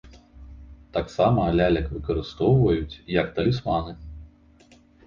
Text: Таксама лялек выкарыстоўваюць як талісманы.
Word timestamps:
Таксама 0.95 1.41
лялек 1.59 1.93
выкарыстоўваюць 1.99 2.99
як 3.21 3.27
талісманы. 3.39 3.93